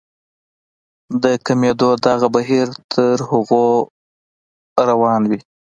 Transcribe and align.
د 1.23 1.25
کمېدو 1.45 1.89
دغه 2.05 2.27
بهير 2.35 2.67
تر 2.93 3.15
هغو 3.29 3.65
روان 4.89 5.21
وي. 5.29 5.39